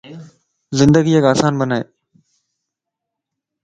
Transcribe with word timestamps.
زندگي 0.79 1.11
يڪ 1.17 1.25
آسان 1.33 1.53
بنائي 1.61 1.83